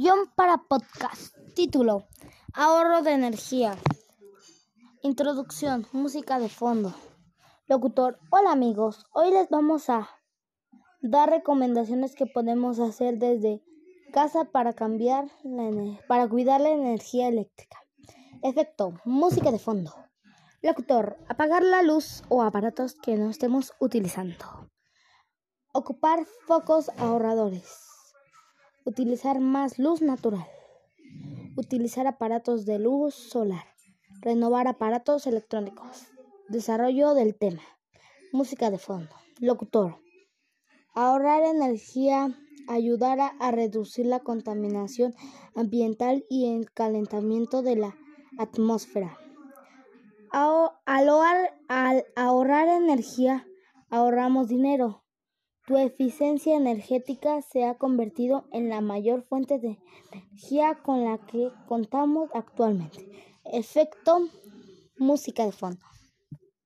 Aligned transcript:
Guión 0.00 0.30
para 0.36 0.58
podcast. 0.58 1.34
Título. 1.56 2.06
Ahorro 2.54 3.02
de 3.02 3.14
energía. 3.14 3.76
Introducción. 5.02 5.88
Música 5.90 6.38
de 6.38 6.48
fondo. 6.48 6.94
Locutor. 7.66 8.20
Hola 8.30 8.52
amigos. 8.52 9.06
Hoy 9.12 9.32
les 9.32 9.48
vamos 9.48 9.90
a 9.90 10.08
dar 11.02 11.30
recomendaciones 11.30 12.14
que 12.14 12.26
podemos 12.26 12.78
hacer 12.78 13.18
desde 13.18 13.60
casa 14.12 14.44
para 14.44 14.72
cambiar 14.72 15.32
la 15.42 15.68
para 16.06 16.28
cuidar 16.28 16.60
la 16.60 16.70
energía 16.70 17.26
eléctrica. 17.26 17.78
Efecto. 18.44 19.00
Música 19.04 19.50
de 19.50 19.58
fondo. 19.58 19.92
Locutor. 20.62 21.18
Apagar 21.28 21.64
la 21.64 21.82
luz 21.82 22.22
o 22.28 22.44
aparatos 22.44 22.94
que 22.94 23.16
no 23.16 23.30
estemos 23.30 23.72
utilizando. 23.80 24.70
Ocupar 25.72 26.24
focos 26.46 26.88
ahorradores. 26.98 27.87
Utilizar 28.88 29.38
más 29.38 29.78
luz 29.78 30.00
natural. 30.00 30.48
Utilizar 31.56 32.06
aparatos 32.06 32.64
de 32.64 32.78
luz 32.78 33.14
solar. 33.14 33.66
Renovar 34.22 34.66
aparatos 34.66 35.26
electrónicos. 35.26 36.06
Desarrollo 36.48 37.12
del 37.12 37.34
tema. 37.34 37.60
Música 38.32 38.70
de 38.70 38.78
fondo. 38.78 39.10
Locutor. 39.40 39.98
Ahorrar 40.94 41.42
energía 41.42 42.34
ayudará 42.66 43.26
a 43.40 43.50
reducir 43.50 44.06
la 44.06 44.20
contaminación 44.20 45.14
ambiental 45.54 46.24
y 46.30 46.46
el 46.56 46.72
calentamiento 46.72 47.60
de 47.60 47.76
la 47.76 47.94
atmósfera. 48.38 49.18
Al 50.30 50.70
ahorrar 52.16 52.68
energía, 52.68 53.46
ahorramos 53.90 54.48
dinero. 54.48 55.04
Tu 55.68 55.76
eficiencia 55.76 56.56
energética 56.56 57.42
se 57.42 57.66
ha 57.66 57.74
convertido 57.74 58.46
en 58.52 58.70
la 58.70 58.80
mayor 58.80 59.20
fuente 59.20 59.58
de 59.58 59.78
energía 60.10 60.78
con 60.82 61.04
la 61.04 61.18
que 61.18 61.50
contamos 61.66 62.30
actualmente. 62.32 63.06
Efecto 63.44 64.30
música 64.96 65.44
de 65.44 65.52
fondo. 65.52 65.84